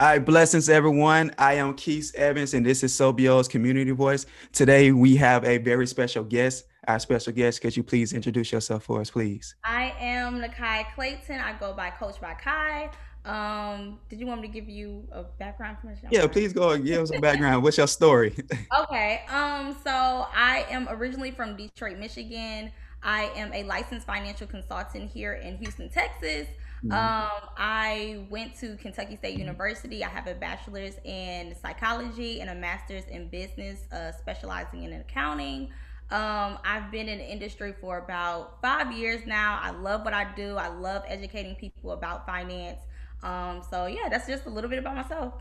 [0.00, 1.32] All right, blessings, everyone.
[1.38, 4.26] I am Keith Evans, and this is Sobio's Community Voice.
[4.52, 6.64] Today, we have a very special guest.
[6.88, 9.54] Our special guest, could you please introduce yourself for us, please?
[9.62, 11.38] I am Nakai Clayton.
[11.38, 12.90] I go by Coach by Kai.
[13.24, 16.08] Um, did you want me to give you a background information?
[16.10, 17.62] Yeah, please go and give us a background.
[17.62, 18.34] What's your story?
[18.80, 19.22] okay.
[19.28, 22.72] Um, so I am originally from Detroit, Michigan.
[23.04, 26.48] I am a licensed financial consultant here in Houston, Texas.
[26.84, 26.92] Mm-hmm.
[26.92, 30.04] Um, I went to Kentucky State University.
[30.04, 35.70] I have a bachelor's in psychology and a master's in business, uh, specializing in accounting.
[36.10, 39.58] Um, I've been in the industry for about five years now.
[39.62, 40.56] I love what I do.
[40.56, 42.80] I love educating people about finance.
[43.22, 45.32] Um, so yeah, that's just a little bit about myself.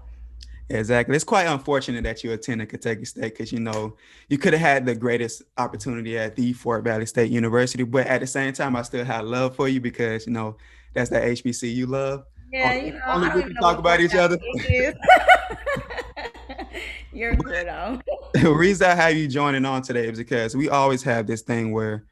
[0.69, 1.13] Exactly.
[1.13, 3.97] It's quite unfortunate that you attended Kentucky State because you know
[4.29, 8.21] you could have had the greatest opportunity at the Fort Valley State University, but at
[8.21, 10.55] the same time, I still have love for you because you know
[10.93, 12.23] that's that HBCU love.
[12.51, 14.37] Yeah, you know, only we can talk about each other.
[17.11, 18.01] You're good though.
[18.33, 21.71] the reason I have you joining on today is because we always have this thing
[21.71, 22.05] where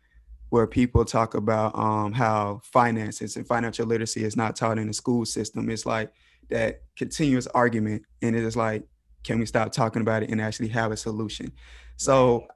[0.49, 4.93] where people talk about um, how finances and financial literacy is not taught in the
[4.93, 5.69] school system.
[5.69, 6.11] It's like
[6.49, 8.83] that continuous argument, and it is like,
[9.23, 11.51] can we stop talking about it and actually have a solution?
[11.95, 12.47] So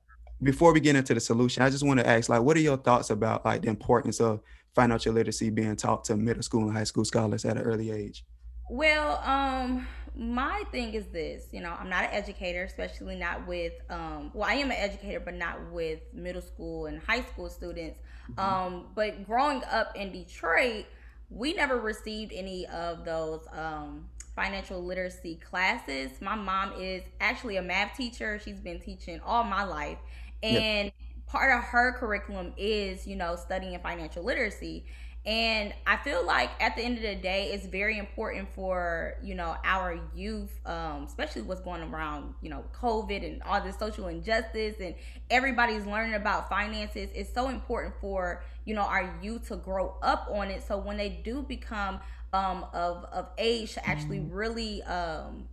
[0.44, 2.78] before we get into the solution, I just want to ask, like, what are your
[2.78, 4.41] thoughts about like the importance of
[4.76, 8.26] financial literacy being taught to middle school and high school scholars at an early age?
[8.70, 13.73] Well, um, my thing is this, you know, I'm not an educator, especially not with,
[13.90, 18.00] um, well, I am an educator, but not with middle school and high school students.
[18.31, 18.40] Mm-hmm.
[18.40, 20.86] Um, but growing up in Detroit,
[21.30, 26.12] we never received any of those um, financial literacy classes.
[26.22, 28.40] My mom is actually a math teacher.
[28.44, 29.98] She's been teaching all my life.
[30.44, 30.94] And yep
[31.36, 34.86] part of her curriculum is, you know, studying financial literacy.
[35.25, 39.36] And I feel like at the end of the day, it's very important for, you
[39.36, 44.08] know, our youth, um, especially what's going around, you know, COVID and all this social
[44.08, 44.95] injustice and
[45.30, 47.09] everybody's learning about finances.
[47.13, 50.63] It's so important for, you know, our youth to grow up on it.
[50.66, 52.00] So when they do become
[52.31, 54.34] um, of, of age to actually mm-hmm.
[54.34, 55.47] really um,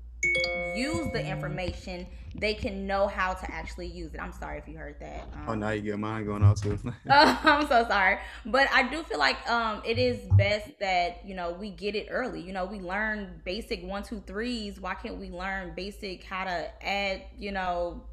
[0.75, 4.21] use the information, they can know how to actually use it.
[4.21, 5.29] I'm sorry if you heard that.
[5.35, 6.79] Um, oh, now you get mine going on too.
[7.11, 11.53] I'm so sorry, but I do feel like um, it is best that you know
[11.53, 12.41] we get it early.
[12.41, 14.81] You know, we learn basic one, two, threes.
[14.81, 17.23] Why can't we learn basic how to add?
[17.39, 18.05] You know,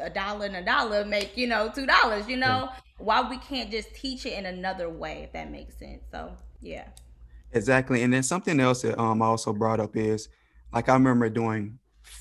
[0.00, 2.28] a dollar and a dollar make you know two dollars.
[2.28, 2.76] You know, yeah.
[2.98, 6.04] why we can't just teach it in another way if that makes sense.
[6.10, 6.88] So yeah.
[7.52, 10.28] Exactly, and then something else that um I also brought up is
[10.74, 11.78] like I remember doing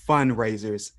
[0.07, 0.91] fundraisers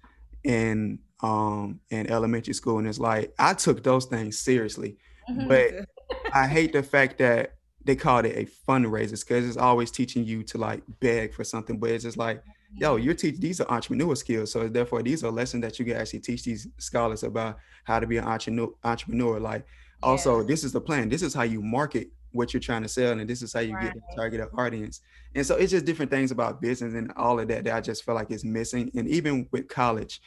[0.42, 4.98] in um in elementary school and it's like I took those things seriously.
[5.30, 5.48] Mm-hmm.
[5.48, 5.88] But
[6.34, 7.54] I hate the fact that
[7.84, 11.78] they called it a fundraiser because it's always teaching you to like beg for something,
[11.78, 12.42] but it's just like,
[12.76, 14.52] yo, you're teaching these are entrepreneur skills.
[14.52, 18.06] So therefore these are lessons that you can actually teach these scholars about how to
[18.06, 19.38] be an entrepreneur entrepreneur.
[19.38, 19.66] Like
[20.02, 20.46] also, yeah.
[20.46, 21.08] this is the plan.
[21.08, 23.74] This is how you market what you're trying to sell and this is how you
[23.74, 23.84] right.
[23.84, 25.00] get the target audience
[25.34, 28.04] and so it's just different things about business and all of that that i just
[28.04, 30.20] feel like is missing and even with college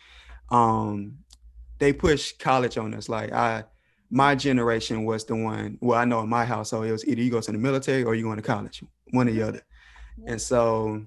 [0.50, 1.18] um
[1.80, 3.64] they push college on us like i
[4.10, 7.30] my generation was the one well i know in my household it was either you
[7.30, 9.62] go to the military or you going to college one or the other
[10.26, 11.06] and so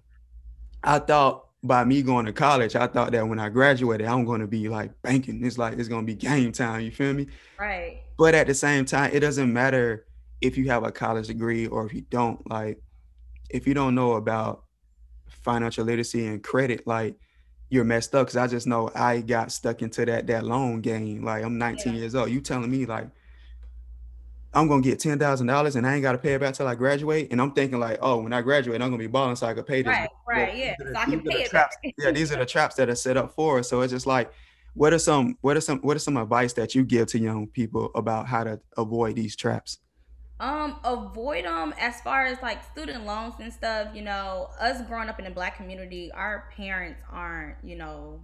[0.85, 4.41] i thought by me going to college, I thought that when I graduated, I'm going
[4.41, 5.45] to be like banking.
[5.45, 6.81] It's like it's going to be game time.
[6.81, 7.27] You feel me?
[7.59, 8.03] Right.
[8.17, 10.07] But at the same time, it doesn't matter
[10.41, 12.81] if you have a college degree or if you don't like
[13.51, 14.65] if you don't know about
[15.29, 17.17] financial literacy and credit like
[17.69, 21.25] you're messed up because i just know i got stuck into that that loan game.
[21.25, 22.01] Like i'm 19 yeah.
[22.01, 22.31] years old.
[22.31, 23.09] You telling me like
[24.53, 27.29] i'm gonna get $10000 and i ain't gotta pay it back till i graduate?
[27.31, 29.65] And i'm thinking like oh when i graduate i'm gonna be balling so i can
[29.65, 32.47] pay this right right yeah so i can pay it traps, yeah these are the
[32.47, 33.69] traps that are set up for us.
[33.69, 34.33] So it's just like
[34.75, 37.47] what are some what are some what are some advice that you give to young
[37.47, 39.79] people about how to avoid these traps
[40.41, 43.95] um, avoid them as far as like student loans and stuff.
[43.95, 48.21] You know, us growing up in the black community, our parents aren't, you know,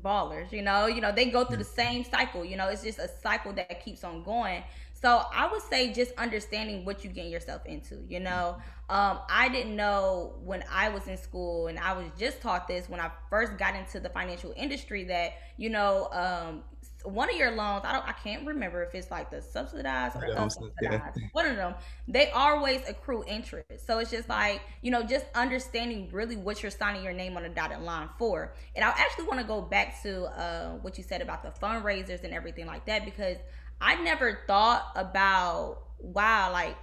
[0.00, 0.52] ballers.
[0.52, 2.44] You know, you know they go through the same cycle.
[2.44, 4.62] You know, it's just a cycle that keeps on going.
[4.92, 7.98] So I would say just understanding what you get yourself into.
[8.08, 8.56] You know,
[8.88, 12.88] um, I didn't know when I was in school, and I was just taught this
[12.88, 16.62] when I first got into the financial industry that you know um,
[17.04, 20.22] one of your loans, I don't, I can't remember if it's like the subsidized or
[20.34, 20.72] unsubsidized.
[20.82, 21.10] Yeah.
[21.32, 21.74] One of them,
[22.08, 23.86] they always accrue interest.
[23.86, 27.44] So it's just like you know, just understanding really what you're signing your name on
[27.44, 28.52] a dotted line for.
[28.74, 32.24] And I actually want to go back to uh, what you said about the fundraisers
[32.24, 33.36] and everything like that because
[33.80, 36.76] I never thought about wow, like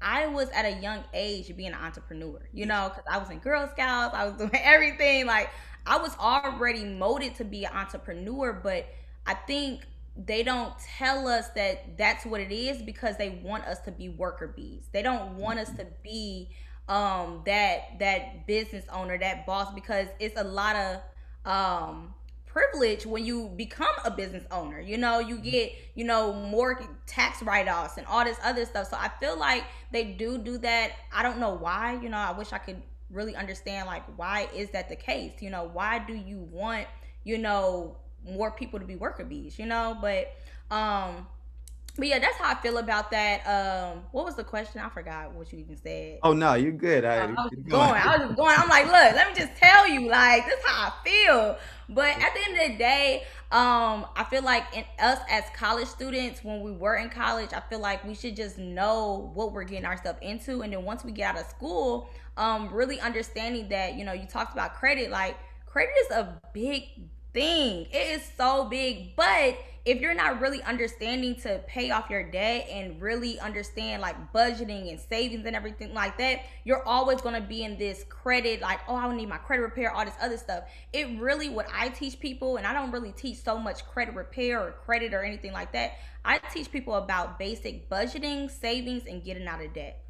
[0.00, 3.38] I was at a young age being an entrepreneur, you know, because I was in
[3.38, 5.26] Girl Scouts, I was doing everything.
[5.26, 5.50] Like
[5.86, 8.86] I was already molded to be an entrepreneur, but
[9.26, 9.86] I think
[10.16, 14.08] they don't tell us that that's what it is because they want us to be
[14.08, 14.88] worker bees.
[14.92, 16.50] They don't want us to be
[16.86, 21.00] um that that business owner, that boss because it's a lot of
[21.50, 22.14] um
[22.54, 24.80] privilege when you become a business owner.
[24.80, 28.88] You know, you get, you know, more tax write-offs and all this other stuff.
[28.90, 30.92] So I feel like they do do that.
[31.12, 32.80] I don't know why, you know, I wish I could
[33.10, 35.32] really understand like why is that the case?
[35.40, 36.86] You know, why do you want,
[37.24, 37.96] you know,
[38.28, 39.96] more people to be worker bees, you know?
[40.00, 40.32] But
[40.70, 41.26] um
[41.96, 43.46] but yeah, that's how I feel about that.
[43.46, 44.80] Um, what was the question?
[44.80, 46.18] I forgot what you even said.
[46.24, 47.04] Oh no, you're good.
[47.04, 47.80] I, I, I was going.
[47.80, 48.54] I was just going.
[48.58, 51.56] I'm like, look, let me just tell you, like, this is how I feel.
[51.88, 53.22] But at the end of the day,
[53.52, 57.60] um, I feel like in us as college students, when we were in college, I
[57.60, 61.12] feel like we should just know what we're getting ourselves into, and then once we
[61.12, 65.36] get out of school, um, really understanding that you know you talked about credit, like
[65.66, 66.88] credit is a big
[67.34, 67.86] thing.
[67.92, 72.66] It is so big, but if you're not really understanding to pay off your debt
[72.70, 77.46] and really understand like budgeting and savings and everything like that, you're always going to
[77.46, 80.64] be in this credit like, oh, I need my credit repair, all this other stuff.
[80.94, 84.58] It really, what I teach people, and I don't really teach so much credit repair
[84.60, 85.98] or credit or anything like that.
[86.24, 90.03] I teach people about basic budgeting, savings, and getting out of debt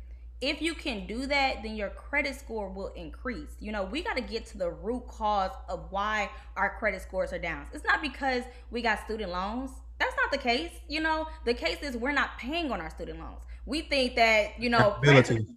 [0.49, 3.57] if you can do that, then your credit score will increase.
[3.61, 7.33] You know, we got to get to the root cause of why our credit scores
[7.33, 7.67] are down.
[7.73, 9.71] It's not because we got student loans.
[9.99, 10.73] That's not the case.
[10.89, 13.41] You know, the case is we're not paying on our student loans.
[13.65, 14.97] We think that, you know,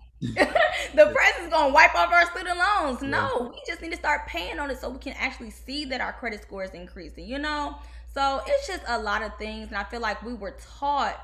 [0.21, 3.01] the press is going to wipe off our student loans.
[3.01, 5.99] No, we just need to start paying on it so we can actually see that
[5.99, 7.75] our credit score is increasing, you know?
[8.13, 9.67] So it's just a lot of things.
[9.67, 11.21] And I feel like we were taught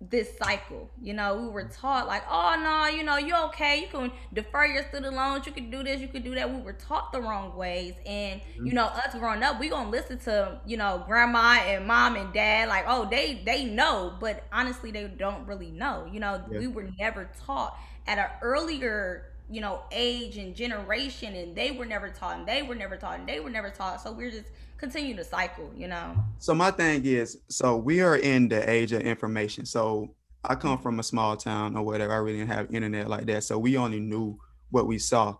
[0.00, 0.90] this cycle.
[1.00, 3.82] You know, we were taught like, oh no, you know, you're okay.
[3.82, 5.46] You can defer your student loans.
[5.46, 6.00] You can do this.
[6.00, 6.50] You can do that.
[6.50, 8.66] We were taught the wrong ways, and mm-hmm.
[8.66, 12.32] you know, us growing up, we gonna listen to you know grandma and mom and
[12.32, 16.08] dad like, oh, they they know, but honestly, they don't really know.
[16.10, 16.58] You know, yeah.
[16.58, 21.86] we were never taught at an earlier you know age and generation, and they were
[21.86, 24.00] never taught, and they were never taught, and they were never taught.
[24.00, 24.48] So we're just
[24.78, 26.16] continuing to cycle, you know.
[26.38, 29.66] So my thing is, so we are in the age of information.
[29.66, 30.14] So
[30.44, 32.12] I come from a small town or whatever.
[32.12, 33.44] I really didn't have internet like that.
[33.44, 34.38] So we only knew
[34.70, 35.36] what we saw.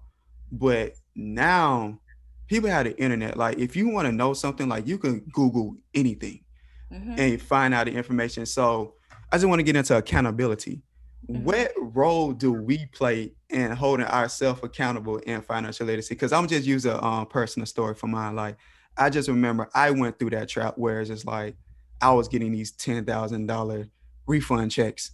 [0.53, 2.01] But now
[2.49, 3.37] people have the internet.
[3.37, 6.45] Like if you want to know something, like you can Google anything
[6.93, 7.15] mm-hmm.
[7.19, 8.45] and find out the information.
[8.45, 8.95] So
[9.33, 10.83] I just want to get into accountability.
[11.29, 11.45] Mm-hmm.
[11.45, 16.15] What role do we play in holding ourselves accountable in financial literacy?
[16.15, 18.37] Because I'm just use a um, personal story for mine.
[18.37, 18.57] Like
[18.97, 21.57] I just remember I went through that trap where it's just like
[22.01, 23.89] I was getting these ten thousand dollar
[24.27, 25.11] refund checks,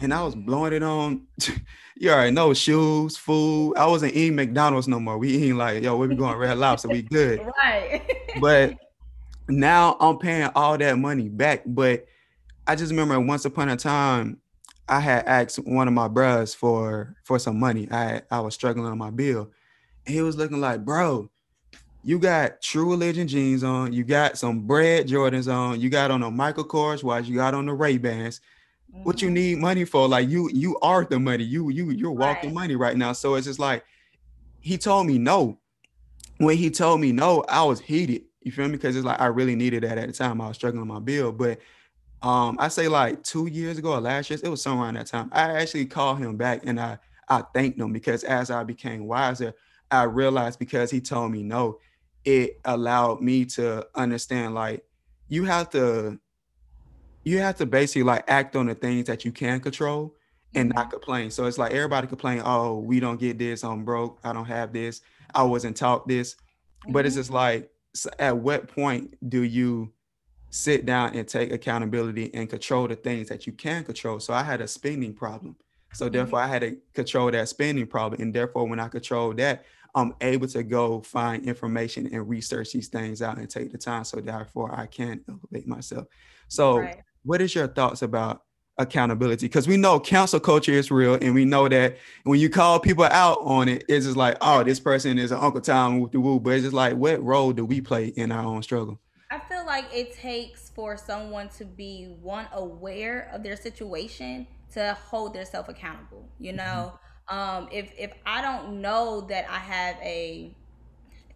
[0.00, 0.46] and I was mm-hmm.
[0.46, 1.26] blowing it on.
[1.96, 3.74] you already know shoes, food.
[3.76, 5.18] I wasn't eating McDonald's no more.
[5.18, 6.88] We eating like yo, we be going Red Lobster.
[6.88, 7.40] We good.
[7.62, 8.02] Right.
[8.40, 8.74] but
[9.48, 11.62] now I'm paying all that money back.
[11.66, 12.06] But
[12.66, 14.38] I just remember once upon a time,
[14.92, 17.88] I had asked one of my bros for for some money.
[17.90, 19.50] I I was struggling on my bill,
[20.06, 21.30] and he was looking like, bro,
[22.04, 26.22] you got True Religion jeans on, you got some bred Jordans on, you got on
[26.22, 28.42] a Michael Kors watch, you got on the Ray Bans.
[28.92, 29.04] Mm-hmm.
[29.04, 29.34] What you mm-hmm.
[29.34, 30.06] need money for?
[30.06, 31.44] Like you, you are the money.
[31.44, 32.62] You, you, you're walking right.
[32.62, 33.14] money right now.
[33.14, 33.84] So it's just like
[34.60, 35.58] he told me no.
[36.36, 38.24] When he told me no, I was heated.
[38.42, 38.72] You feel me?
[38.72, 40.42] Because it's like I really needed that at the time.
[40.42, 41.60] I was struggling on my bill, but
[42.22, 45.06] um, I say like two years ago or last year, it was somewhere around that
[45.06, 45.28] time.
[45.32, 46.98] I actually called him back and I
[47.28, 49.54] I thanked him because as I became wiser,
[49.90, 51.78] I realized because he told me no,
[52.24, 54.84] it allowed me to understand like
[55.28, 56.18] you have to
[57.24, 60.14] you have to basically like act on the things that you can control
[60.54, 60.90] and not mm-hmm.
[60.90, 61.30] complain.
[61.30, 64.72] So it's like everybody complain, oh, we don't get this, I'm broke, I don't have
[64.72, 65.00] this,
[65.34, 66.34] I wasn't taught this.
[66.34, 66.92] Mm-hmm.
[66.92, 67.20] But it's mm-hmm.
[67.20, 67.70] just like
[68.18, 69.92] at what point do you
[70.52, 74.20] sit down and take accountability and control the things that you can control?
[74.20, 75.56] So I had a spending problem.
[75.94, 76.14] So mm-hmm.
[76.14, 78.20] therefore I had to control that spending problem.
[78.20, 82.88] And therefore when I control that, I'm able to go find information and research these
[82.88, 84.04] things out and take the time.
[84.04, 86.06] So therefore, I can elevate myself.
[86.48, 87.02] So, right.
[87.24, 88.42] what is your thoughts about
[88.78, 89.46] accountability?
[89.46, 93.04] Because we know cancel culture is real, and we know that when you call people
[93.04, 96.20] out on it, it's just like, oh, this person is an Uncle Tom with the
[96.20, 96.40] woo.
[96.40, 98.98] But it's just like, what role do we play in our own struggle?
[99.32, 104.96] I feel like it takes for someone to be one aware of their situation to
[105.08, 106.28] hold themselves accountable.
[106.38, 106.62] You know.
[106.62, 106.96] Mm-hmm
[107.28, 110.54] um, if if I don't know that I have a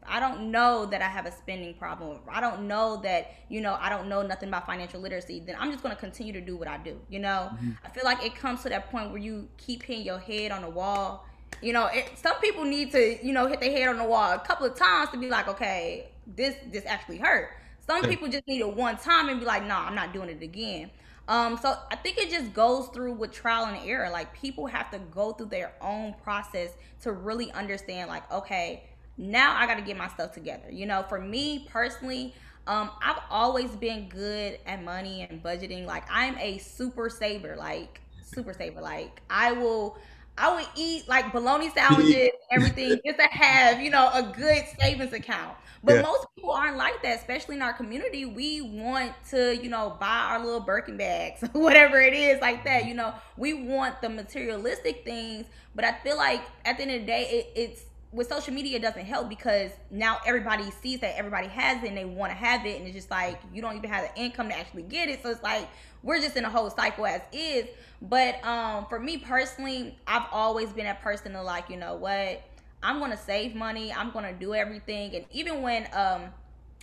[0.09, 2.21] I don't know that I have a spending problem.
[2.31, 5.41] I don't know that, you know, I don't know nothing about financial literacy.
[5.41, 6.97] Then I'm just going to continue to do what I do.
[7.09, 7.73] You know, mm-hmm.
[7.85, 10.63] I feel like it comes to that point where you keep hitting your head on
[10.63, 11.27] the wall.
[11.61, 14.33] You know, it, some people need to, you know, hit their head on the wall
[14.33, 17.51] a couple of times to be like, okay, this this actually hurt.
[17.87, 20.29] Some people just need it one time and be like, no, nah, I'm not doing
[20.29, 20.91] it again.
[21.29, 24.11] Um, so I think it just goes through with trial and error.
[24.11, 26.71] Like people have to go through their own process
[27.03, 28.85] to really understand, like, okay,
[29.17, 30.71] now I got to get my stuff together.
[30.71, 32.35] You know, for me personally,
[32.67, 35.87] um, I've always been good at money and budgeting.
[35.87, 38.81] Like I'm a super saver, like super saver.
[38.81, 39.99] Like I will,
[40.39, 45.13] I would eat like bologna sandwiches, everything, just to have you know a good savings
[45.13, 45.57] account.
[45.85, 46.03] But yeah.
[46.03, 48.25] most people aren't like that, especially in our community.
[48.25, 52.87] We want to, you know, buy our little Birkin bags, whatever it is, like that.
[52.87, 57.01] You know, we want the materialistic things, but I feel like at the end of
[57.03, 61.49] the day, it, it's with social media doesn't help because now everybody sees that everybody
[61.49, 63.91] has it and they want to have it and it's just like you don't even
[63.91, 65.23] have the income to actually get it.
[65.23, 65.69] So it's like
[66.03, 67.67] we're just in a whole cycle as is.
[68.01, 72.43] But um for me personally i've always been a person to like you know what?
[72.83, 75.15] I'm gonna save money i'm gonna do everything.
[75.15, 76.23] And even when um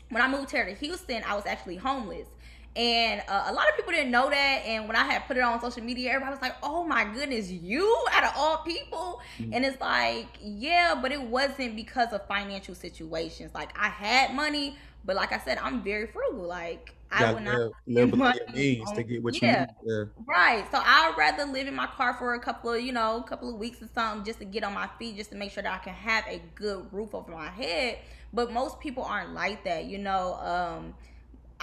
[0.09, 2.27] when i moved here to houston i was actually homeless
[2.75, 4.63] and uh, a lot of people didn't know that.
[4.65, 7.51] And when I had put it on social media, everybody was like, oh my goodness,
[7.51, 9.21] you out of all people.
[9.37, 9.53] Mm-hmm.
[9.53, 13.53] And it's like, yeah, but it wasn't because of financial situations.
[13.53, 16.47] Like I had money, but like I said, I'm very frugal.
[16.47, 18.13] Like I would not live
[18.55, 20.09] means on, to get what yeah, you need.
[20.17, 20.23] Yeah.
[20.27, 20.65] Right.
[20.71, 23.53] So I'd rather live in my car for a couple of, you know, a couple
[23.53, 25.71] of weeks or something just to get on my feet, just to make sure that
[25.71, 27.99] I can have a good roof over my head.
[28.33, 30.33] But most people aren't like that, you know.
[30.41, 30.95] Um,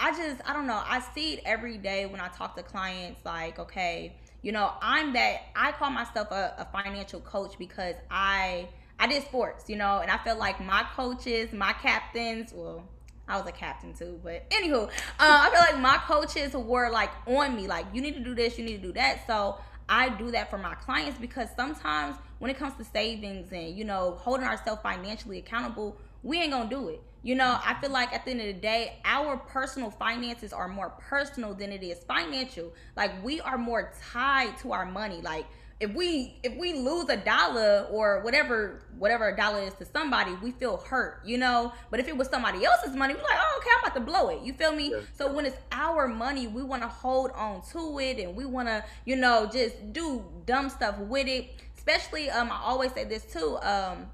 [0.01, 0.81] I just, I don't know.
[0.83, 5.13] I see it every day when I talk to clients like, okay, you know, I'm
[5.13, 8.67] that, I call myself a, a financial coach because I,
[8.97, 12.83] I did sports, you know, and I feel like my coaches, my captains, well,
[13.27, 14.89] I was a captain too, but anywho, uh,
[15.19, 18.57] I feel like my coaches were like on me, like you need to do this,
[18.57, 19.27] you need to do that.
[19.27, 23.77] So I do that for my clients because sometimes when it comes to savings and
[23.77, 27.03] you know holding ourselves financially accountable, we ain't gonna do it.
[27.23, 30.67] You know, I feel like at the end of the day, our personal finances are
[30.67, 32.73] more personal than it is financial.
[32.97, 35.21] Like we are more tied to our money.
[35.21, 35.45] Like
[35.79, 40.31] if we if we lose a dollar or whatever whatever a dollar is to somebody,
[40.41, 41.73] we feel hurt, you know.
[41.89, 44.29] But if it was somebody else's money, we're like, oh, okay, I'm about to blow
[44.29, 44.41] it.
[44.43, 44.93] You feel me?
[45.15, 48.67] So when it's our money, we want to hold on to it and we want
[48.67, 51.49] to, you know, just do dumb stuff with it.
[51.75, 53.57] Especially, um, I always say this too.
[53.63, 54.07] Um,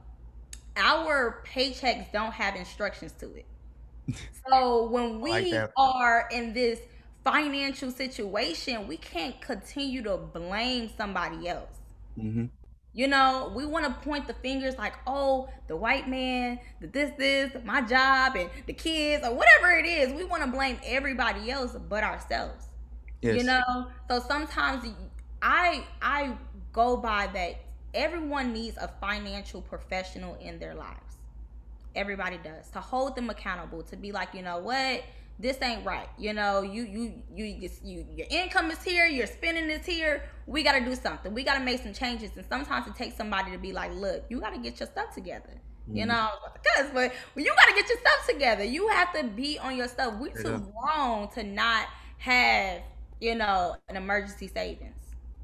[0.78, 3.46] our paychecks don't have instructions to it.
[4.50, 6.80] So when we like are in this
[7.26, 11.76] financial situation, we can't continue to blame somebody else.
[12.18, 12.46] Mm-hmm.
[12.94, 17.12] You know, we want to point the fingers like, oh, the white man, the this,
[17.18, 20.14] this, my job, and the kids, or whatever it is.
[20.14, 22.70] We want to blame everybody else but ourselves.
[23.22, 23.38] Yes.
[23.38, 24.86] You know, so sometimes
[25.42, 26.38] I I
[26.72, 27.58] go by that
[27.98, 31.18] everyone needs a financial professional in their lives.
[31.96, 35.04] Everybody does to hold them accountable to be like, you know what,
[35.40, 36.08] this ain't right.
[36.18, 40.24] You know, you you you you your income is here, your spending is here.
[40.46, 41.34] We got to do something.
[41.34, 42.32] We got to make some changes.
[42.36, 45.14] And sometimes it takes somebody to be like, look, you got to get your stuff
[45.14, 45.50] together.
[45.92, 46.10] You mm-hmm.
[46.10, 48.64] know, because but you got to get your stuff together.
[48.64, 50.16] You have to be on your stuff.
[50.20, 51.88] We too grown to not
[52.20, 52.82] have
[53.20, 54.94] you know an emergency savings.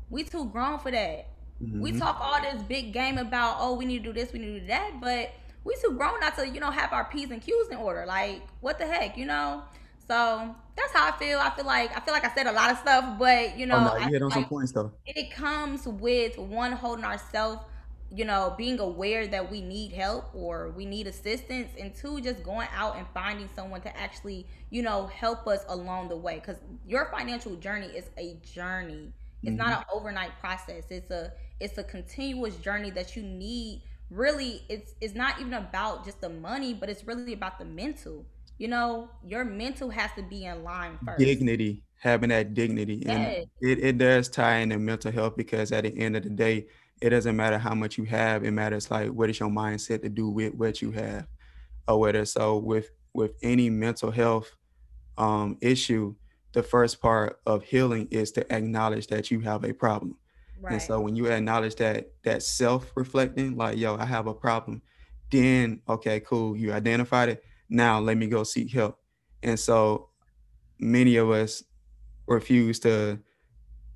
[0.09, 1.27] We too grown for that.
[1.61, 1.81] Mm-hmm.
[1.81, 4.53] We talk all this big game about, oh, we need to do this, we need
[4.53, 5.33] to do that, but
[5.63, 8.05] we too grown not to, you know, have our P's and Q's in order.
[8.05, 9.63] Like, what the heck, you know?
[10.07, 11.39] So that's how I feel.
[11.39, 13.77] I feel like I feel like I said a lot of stuff, but you know,
[13.77, 14.91] oh, no, you hit on like some points though.
[15.05, 17.61] It comes with one holding ourselves,
[18.11, 22.43] you know, being aware that we need help or we need assistance, and two, just
[22.43, 26.35] going out and finding someone to actually, you know, help us along the way.
[26.35, 29.13] Because your financial journey is a journey.
[29.43, 29.57] It's mm-hmm.
[29.57, 30.85] not an overnight process.
[30.89, 36.05] It's a it's a continuous journey that you need really it's it's not even about
[36.05, 38.25] just the money but it's really about the mental
[38.57, 43.09] you know your mental has to be in line first dignity having that dignity yes.
[43.09, 46.67] and it, it does tie into mental health because at the end of the day
[47.01, 50.09] it doesn't matter how much you have it matters like what is your mindset to
[50.09, 51.25] do with what you have
[51.87, 54.55] or whether so with with any mental health
[55.17, 56.13] um issue
[56.53, 60.17] the first part of healing is to acknowledge that you have a problem
[60.63, 60.73] Right.
[60.73, 64.81] And so when you acknowledge that that self-reflecting, like, yo, I have a problem,
[65.29, 67.43] then okay, cool, you identified it.
[67.67, 68.97] Now let me go seek help.
[69.43, 70.07] And so
[70.79, 71.63] many of us
[72.27, 73.19] refuse to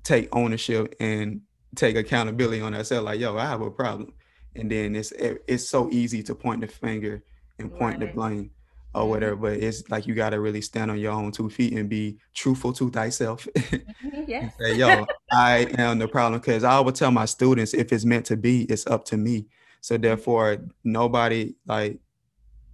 [0.04, 1.40] take ownership and
[1.74, 4.12] take accountability on ourselves, like, yo, I have a problem.
[4.54, 7.22] And then it's it's so easy to point the finger
[7.58, 8.08] and point right.
[8.08, 8.50] the blame
[8.94, 9.10] or mm-hmm.
[9.10, 9.36] whatever.
[9.36, 12.18] But it's like you got to really stand on your own two feet and be
[12.34, 13.46] truthful to thyself.
[13.56, 14.54] mm-hmm, yes.
[14.58, 16.40] say, yo, I am the problem.
[16.40, 19.46] Because I would tell my students, if it's meant to be, it's up to me.
[19.80, 20.02] So mm-hmm.
[20.02, 22.00] therefore, nobody like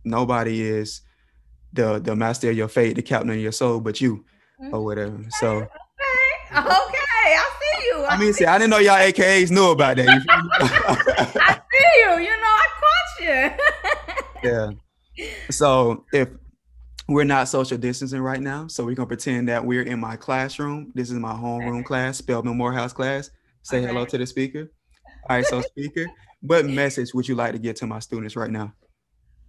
[0.05, 1.03] nobody is
[1.73, 4.25] the the master of your fate, the captain of your soul, but you
[4.61, 4.75] mm-hmm.
[4.75, 5.19] or whatever.
[5.41, 5.69] So okay,
[6.53, 8.05] okay, I see you.
[8.05, 10.09] I, I mean, see, I didn't know y'all AKAs knew about that.
[10.29, 12.19] I see you.
[12.25, 13.21] You know, I caught
[14.45, 14.51] you.
[14.51, 14.71] yeah.
[15.51, 16.29] So if
[17.09, 20.93] we're not social distancing right now, so we're gonna pretend that we're in my classroom.
[20.95, 23.31] This is my homeroom class, Spelman Morehouse class.
[23.63, 23.89] Say okay.
[23.89, 24.71] hello to the speaker.
[25.29, 26.07] All right, so speaker,
[26.41, 28.73] what message would you like to get to my students right now?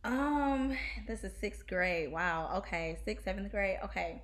[0.04, 2.12] Um, this is sixth grade.
[2.12, 2.52] Wow.
[2.58, 3.78] Okay, sixth, seventh grade.
[3.84, 4.22] Okay,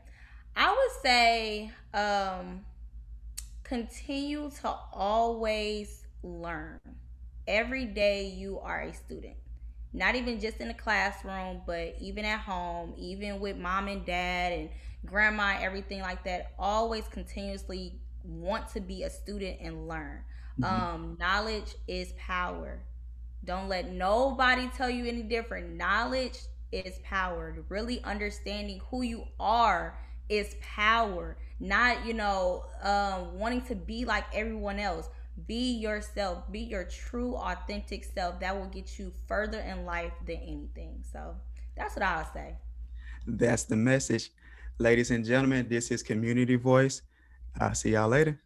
[0.55, 2.61] I would say um,
[3.63, 6.79] continue to always learn.
[7.47, 9.35] Every day you are a student
[9.93, 14.53] not even just in the classroom, but even at home, even with mom and dad
[14.53, 14.69] and
[15.05, 16.53] grandma, everything like that.
[16.57, 20.23] Always continuously want to be a student and learn.
[20.59, 20.63] Mm-hmm.
[20.63, 22.83] Um, knowledge is power.
[23.43, 25.75] Don't let nobody tell you any different.
[25.75, 26.37] Knowledge
[26.71, 27.55] is power.
[27.69, 29.97] Really understanding who you are
[30.29, 31.37] is power.
[31.59, 35.09] Not, you know, um, wanting to be like everyone else
[35.47, 36.51] be yourself.
[36.51, 38.39] Be your true, authentic self.
[38.39, 41.03] That will get you further in life than anything.
[41.11, 41.35] So
[41.75, 42.55] that's what I'll say.
[43.25, 44.31] That's the message.
[44.77, 47.01] Ladies and gentlemen, this is Community Voice.
[47.59, 48.39] I'll see y'all later.